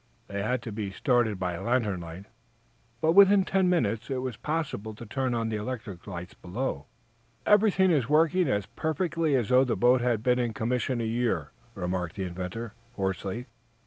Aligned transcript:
The 0.29 0.33
work 0.33 0.45
had 0.47 0.61
to 0.63 0.71
be 0.71 0.89
started 0.89 1.37
by 1.39 1.59
lantern 1.59 1.99
light, 1.99 2.25
but, 3.01 3.11
within 3.11 3.43
ten 3.45 3.69
minutes, 3.69 4.09
it 4.09 4.17
was 4.23 4.35
possible 4.35 4.95
to 4.95 5.05
turn 5.05 5.35
on 5.35 5.51
electric 5.51 6.07
lights 6.07 6.33
below. 6.33 6.87
"Everything 7.45 7.91
is 7.91 8.09
working 8.09 8.47
as 8.47 8.65
perfectly 8.65 9.35
as 9.35 9.49
though 9.49 9.63
the 9.63 9.75
boat 9.77 10.01
had 10.01 10.23
been 10.23 10.39
in 10.39 10.55
commission 10.55 11.01
a 11.01 11.03
year," 11.03 11.51
remarked 11.75 12.15
the 12.15 12.23
inventor, 12.23 12.73
hoarsely. 12.95 13.45